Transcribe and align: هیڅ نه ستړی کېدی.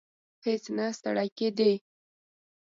هیڅ 0.45 0.63
نه 0.77 0.85
ستړی 0.97 1.29
کېدی. 1.37 1.73